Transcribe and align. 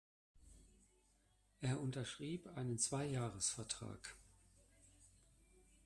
Er 1.59 1.79
unterschrieb 1.79 2.47
einen 2.57 2.79
Zweijahresvertrag. 2.79 4.15